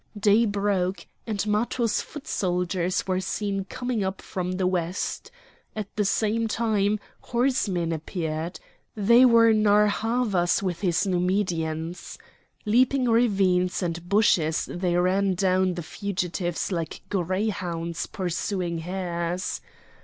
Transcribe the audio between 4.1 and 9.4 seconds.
from the west. At the same time horsemen appeared; they